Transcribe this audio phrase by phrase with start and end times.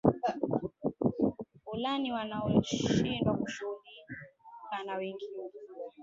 [1.63, 5.43] fulani wanaoshindwa kushughulika na wengine